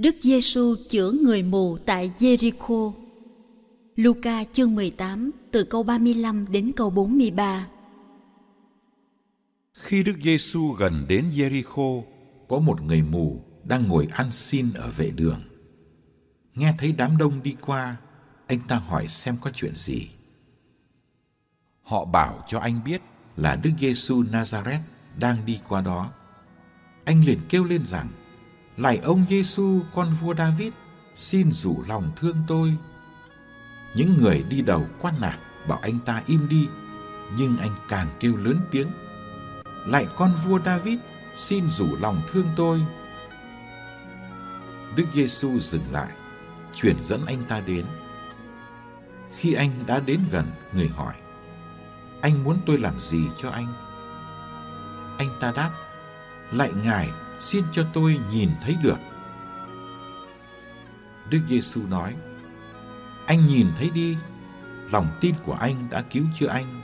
[0.00, 2.92] Đức Giêsu chữa người mù tại Jericho.
[3.96, 7.68] Luca chương 18 từ câu 35 đến câu 43.
[9.72, 12.02] Khi Đức Giêsu gần đến Jericho,
[12.48, 15.40] có một người mù đang ngồi ăn xin ở vệ đường.
[16.54, 17.96] Nghe thấy đám đông đi qua,
[18.46, 20.08] anh ta hỏi xem có chuyện gì.
[21.82, 23.02] Họ bảo cho anh biết
[23.36, 24.82] là Đức Giêsu Nazareth
[25.18, 26.12] đang đi qua đó.
[27.04, 28.08] Anh liền kêu lên rằng:
[28.80, 30.72] Lạy ông Giêsu con vua David,
[31.16, 32.76] xin rủ lòng thương tôi.
[33.94, 35.38] Những người đi đầu quát nạt
[35.68, 36.68] bảo anh ta im đi,
[37.36, 38.90] nhưng anh càng kêu lớn tiếng.
[39.86, 40.98] Lạy con vua David,
[41.36, 42.80] xin rủ lòng thương tôi.
[44.96, 46.12] Đức Giêsu dừng lại,
[46.74, 47.86] chuyển dẫn anh ta đến.
[49.36, 51.14] Khi anh đã đến gần, người hỏi:
[52.20, 53.74] Anh muốn tôi làm gì cho anh?
[55.18, 55.70] Anh ta đáp:
[56.52, 57.10] Lạy Ngài,
[57.40, 58.98] xin cho tôi nhìn thấy được.
[61.30, 62.14] Đức Giêsu nói:
[63.26, 64.16] Anh nhìn thấy đi,
[64.92, 66.82] lòng tin của anh đã cứu chữa anh.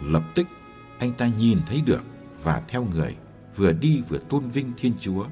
[0.00, 0.46] Lập tức
[0.98, 2.02] anh ta nhìn thấy được
[2.42, 3.16] và theo người
[3.56, 5.26] vừa đi vừa tôn vinh Thiên Chúa.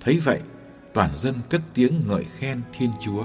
[0.00, 0.40] Thấy vậy,
[0.94, 3.24] toàn dân cất tiếng ngợi khen Thiên Chúa.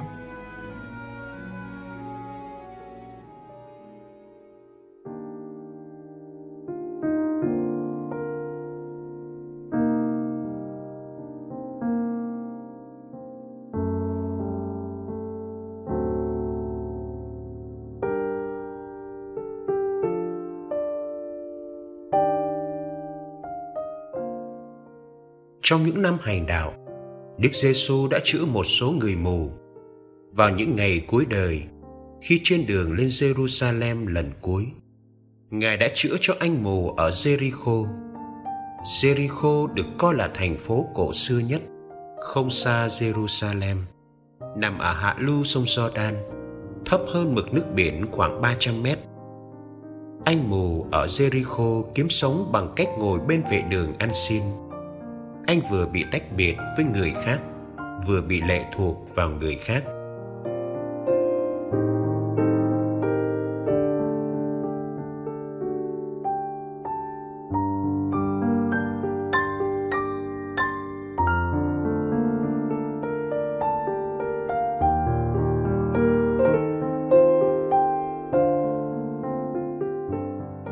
[25.61, 26.73] Trong những năm hành đạo,
[27.37, 29.49] Đức Giêsu đã chữa một số người mù.
[30.31, 31.63] Vào những ngày cuối đời,
[32.21, 34.67] khi trên đường lên Jerusalem lần cuối,
[35.49, 37.87] Ngài đã chữa cho anh mù ở Jericho.
[38.83, 41.61] Jericho được coi là thành phố cổ xưa nhất,
[42.21, 43.75] không xa Jerusalem,
[44.57, 46.13] nằm ở hạ lưu sông Jordan,
[46.85, 48.99] thấp hơn mực nước biển khoảng 300 mét.
[50.25, 54.43] Anh mù ở Jericho kiếm sống bằng cách ngồi bên vệ đường ăn xin
[55.45, 57.39] anh vừa bị tách biệt với người khác,
[58.07, 59.83] vừa bị lệ thuộc vào người khác.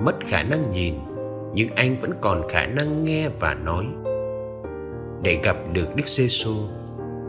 [0.03, 0.93] Mất khả năng nhìn,
[1.53, 3.85] nhưng anh vẫn còn khả năng nghe và nói
[5.23, 6.55] để gặp được Đức Giêsu,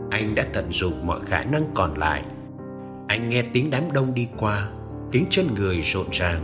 [0.09, 2.23] anh đã tận dụng mọi khả năng còn lại.
[3.07, 4.69] Anh nghe tiếng đám đông đi qua,
[5.11, 6.41] tiếng chân người rộn ràng.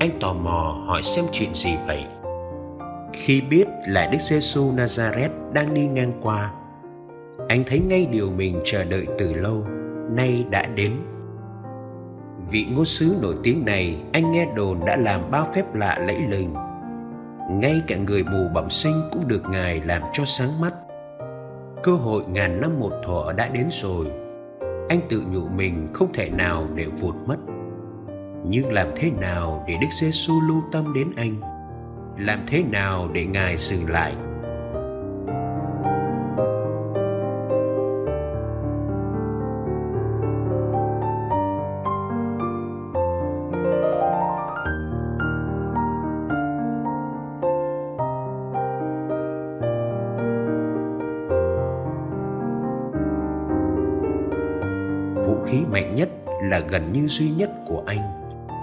[0.00, 2.04] Anh tò mò hỏi xem chuyện gì vậy.
[3.12, 6.52] Khi biết là Đức Giêsu Nazareth đang đi ngang qua,
[7.48, 9.66] anh thấy ngay điều mình chờ đợi từ lâu,
[10.10, 10.92] nay đã đến.
[12.50, 16.20] Vị ngôn sứ nổi tiếng này, anh nghe đồn đã làm bao phép lạ lẫy
[16.30, 16.54] lừng
[17.50, 20.74] ngay cả người mù bẩm sinh cũng được ngài làm cho sáng mắt.
[21.82, 24.06] Cơ hội ngàn năm một thuở đã đến rồi.
[24.88, 27.36] Anh tự nhủ mình không thể nào để vụt mất.
[28.48, 31.40] Nhưng làm thế nào để đức giêsu lưu tâm đến anh?
[32.18, 34.14] Làm thế nào để ngài dừng lại?
[55.26, 56.08] Vũ khí mạnh nhất
[56.42, 58.00] là gần như duy nhất của anh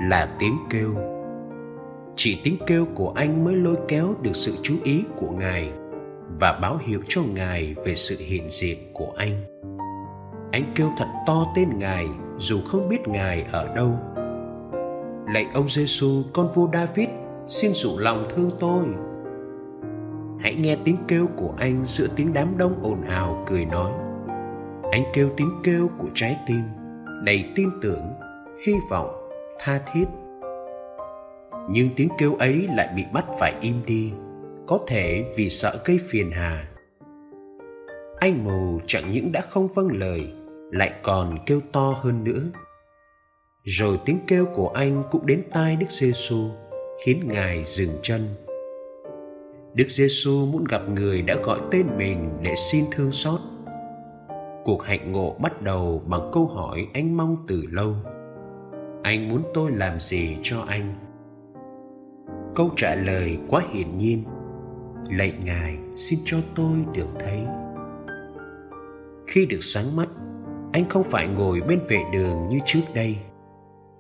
[0.10, 0.95] là tiếng kêu.
[2.15, 5.71] Chỉ tiếng kêu của anh mới lôi kéo được sự chú ý của ngài
[6.39, 9.44] và báo hiệu cho ngài về sự hiện diện của anh.
[10.51, 12.07] Anh kêu thật to tên ngài,
[12.38, 13.92] dù không biết ngài ở đâu.
[15.33, 17.09] Lạy ông giêsu con vua david,
[17.48, 18.83] xin dụ lòng thương tôi.
[20.39, 23.92] Hãy nghe tiếng kêu của anh giữa tiếng đám đông ồn ào cười nói
[24.94, 26.62] anh kêu tiếng kêu của trái tim,
[27.24, 28.13] đầy tin tưởng,
[28.66, 29.30] hy vọng,
[29.60, 30.06] tha thiết.
[31.69, 34.12] Nhưng tiếng kêu ấy lại bị bắt phải im đi,
[34.68, 36.68] có thể vì sợ gây phiền hà.
[38.19, 40.34] Anh mù chẳng những đã không vâng lời,
[40.72, 42.42] lại còn kêu to hơn nữa.
[43.63, 46.50] Rồi tiếng kêu của anh cũng đến tai đức giêsu
[47.06, 48.22] khiến ngài dừng chân.
[49.74, 53.40] Đức giêsu muốn gặp người đã gọi tên mình để xin thương xót
[54.63, 57.95] cuộc hạnh ngộ bắt đầu bằng câu hỏi anh mong từ lâu.
[59.04, 60.94] Anh muốn tôi làm gì cho anh?
[62.56, 64.24] Câu trả lời quá hiển nhiên.
[65.10, 67.39] Lạy ngài, xin cho tôi được thấy.
[69.27, 70.10] Khi được sáng mắt,
[70.74, 73.18] anh không phải ngồi bên vệ đường như trước đây.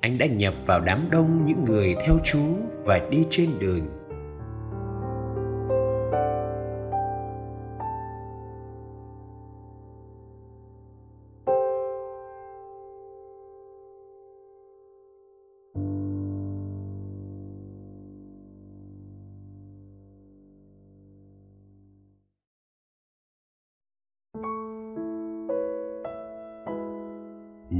[0.01, 2.39] Anh đã nhập vào đám đông những người theo chú
[2.85, 3.81] và đi trên đường.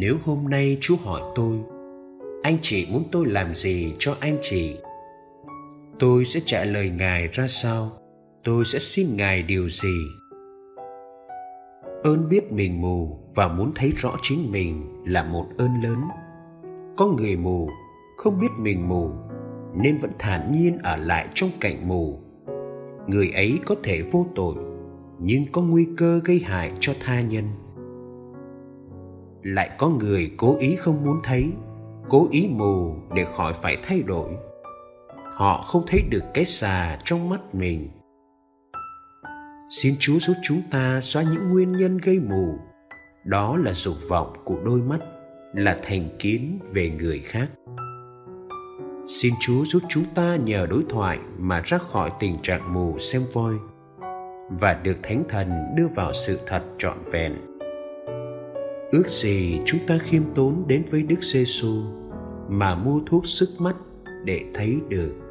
[0.04, 1.60] Nếu hôm nay chú hỏi tôi,
[2.42, 4.78] anh chị muốn tôi làm gì cho anh chị?
[6.00, 7.92] Tôi sẽ trả lời ngài ra sao?
[8.44, 9.98] Tôi sẽ xin ngài điều gì?
[12.04, 16.00] Ơn biết mình mù và muốn thấy rõ chính mình là một ơn lớn.
[16.98, 17.70] Có người mù,
[18.18, 19.12] không biết mình mù,
[19.76, 22.20] nên vẫn thản nhiên ở lại trong cảnh mù.
[23.08, 24.56] Người ấy có thể vô tội,
[25.20, 27.46] nhưng có nguy cơ gây hại cho tha nhân
[29.44, 31.52] lại có người cố ý không muốn thấy,
[32.10, 34.30] cố ý mù để khỏi phải thay đổi.
[35.34, 37.90] Họ không thấy được cái xà trong mắt mình.
[39.70, 42.58] Xin chúa giúp chúng ta xóa những nguyên nhân gây mù.
[43.26, 45.00] Đó là dục vọng của đôi mắt,
[45.54, 47.48] là thành kiến về người khác.
[49.08, 53.22] Xin chúa giúp chúng ta nhờ đối thoại mà ra khỏi tình trạng mù xem
[53.34, 53.54] voi
[54.50, 57.53] và được thánh thần đưa vào sự thật trọn vẹn
[58.94, 61.84] ước gì chúng ta khiêm tốn đến với đức giê xu
[62.50, 63.76] mà mua thuốc sức mắt
[64.24, 65.23] để thấy được.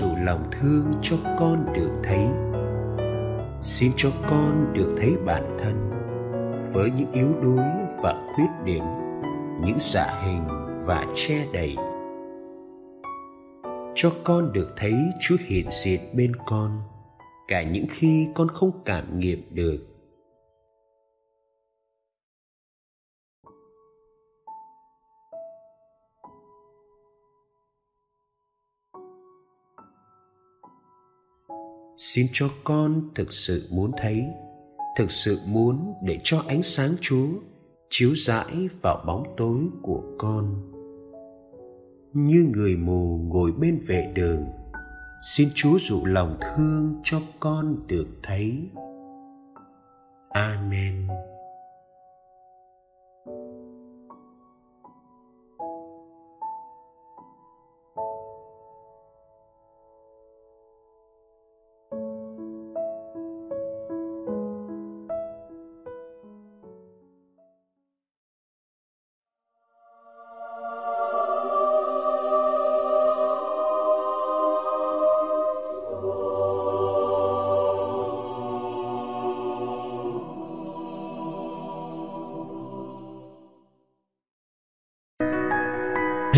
[0.00, 2.26] Dù lòng thương cho con được thấy.
[3.62, 5.90] Xin cho con được thấy bản thân
[6.72, 7.64] với những yếu đuối
[8.02, 8.84] và khuyết điểm,
[9.64, 10.44] những dạ hình
[10.86, 11.76] và che đầy
[13.94, 16.82] cho con được thấy chúa hiện diện bên con,
[17.48, 19.97] cả những khi con không cảm nghiệm được.
[31.98, 34.24] Xin cho con thực sự muốn thấy,
[34.96, 37.28] thực sự muốn để cho ánh sáng chúa
[37.90, 40.72] chiếu rãi vào bóng tối của con.
[42.12, 44.44] Như người mù ngồi bên vệ đường,
[45.36, 48.70] xin chúa dụ lòng thương cho con được thấy.
[50.30, 51.08] Amen.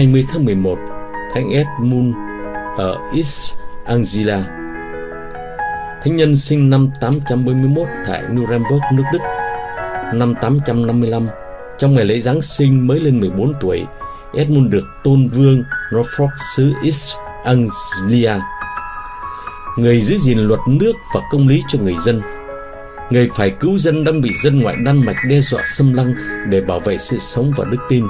[0.00, 0.78] 20 tháng 11,
[1.34, 2.14] anh Edmund
[2.76, 3.54] ở East
[3.84, 4.36] Anglia.
[6.02, 9.18] Thánh nhân sinh năm 841 tại Nuremberg, nước Đức.
[10.14, 11.28] Năm 855,
[11.78, 13.84] trong ngày lễ Giáng sinh mới lên 14 tuổi,
[14.34, 17.14] Edmund được tôn vương Norfolk xứ East
[17.44, 18.32] Anglia.
[19.78, 22.20] Người giữ gìn luật nước và công lý cho người dân.
[23.10, 26.14] Người phải cứu dân đang bị dân ngoại Đan Mạch đe dọa xâm lăng
[26.48, 28.04] để bảo vệ sự sống và đức tin.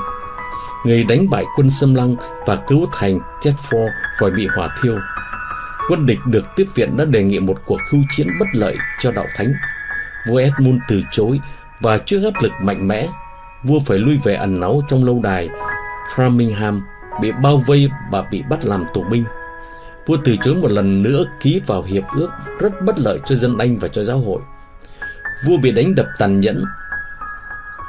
[0.84, 4.98] Người đánh bại quân xâm lăng và cứu thành Chetford khỏi bị hỏa thiêu.
[5.88, 9.12] Quân địch được tiếp viện đã đề nghị một cuộc hưu chiến bất lợi cho
[9.12, 9.52] đạo thánh.
[10.28, 11.40] Vua Edmund từ chối
[11.80, 13.08] và trước áp lực mạnh mẽ,
[13.62, 15.48] vua phải lui về ẩn náu trong lâu đài
[16.14, 16.80] Framingham
[17.20, 19.24] bị bao vây và bị bắt làm tù binh.
[20.06, 23.58] Vua từ chối một lần nữa ký vào hiệp ước rất bất lợi cho dân
[23.58, 24.40] Anh và cho giáo hội.
[25.46, 26.64] Vua bị đánh đập tàn nhẫn,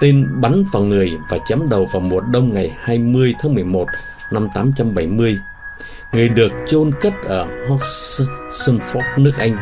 [0.01, 3.87] tên bắn vào người và chém đầu vào mùa đông ngày 20 tháng 11
[4.31, 5.39] năm 870.
[6.13, 9.55] Người được chôn cất ở Hoxenford, nước Anh.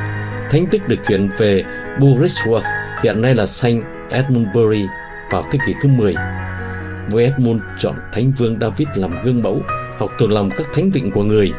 [0.51, 1.63] Thánh tích được chuyển về
[1.99, 2.61] Burisworth,
[3.03, 4.85] hiện nay là Saint Edmundbury
[5.31, 6.15] vào thế kỷ thứ 10.
[7.09, 9.61] Vua Edmund chọn Thánh vương David làm gương mẫu,
[9.97, 11.51] học thuộc lòng các thánh vịnh của người,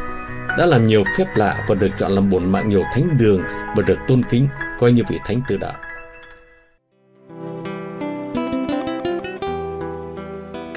[0.57, 3.41] đã làm nhiều phép lạ và được chọn làm bổn mạng nhiều thánh đường
[3.75, 4.47] và được tôn kính
[4.79, 5.73] coi như vị thánh tử đạo.